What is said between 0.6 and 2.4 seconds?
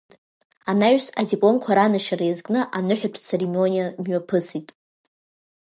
Анаҩс адипломқәа ранашьара